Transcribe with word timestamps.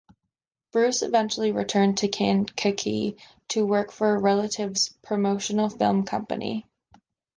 Bruce 0.71 1.03
eventually 1.03 1.51
returned 1.51 1.99
to 1.99 2.07
Kankakee 2.07 3.17
to 3.49 3.67
work 3.67 3.91
for 3.91 4.15
a 4.15 4.19
relative's 4.19 4.89
promotional 5.03 5.69
film 5.69 6.05
company. 6.05 6.65